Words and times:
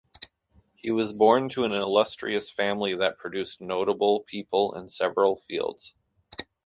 He 0.73 0.89
was 0.89 1.13
born 1.13 1.47
to 1.49 1.63
an 1.63 1.73
illustrious 1.73 2.49
family 2.49 2.95
that 2.95 3.19
produced 3.19 3.61
notable 3.61 4.21
people 4.21 4.73
in 4.75 4.89
several 4.89 5.35
fields. 5.35 5.93